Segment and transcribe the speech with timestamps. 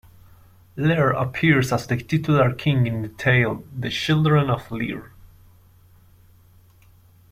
[0.77, 5.11] Ler appears as the titular king in the tale "The Children of Lir".